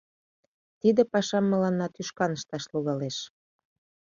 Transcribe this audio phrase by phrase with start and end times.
[0.79, 3.17] Тиде пашам мыланна тӱшкан ышташ логалеш.